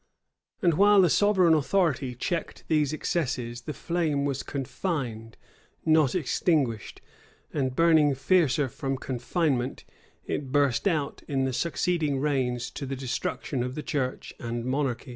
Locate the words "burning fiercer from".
7.75-8.97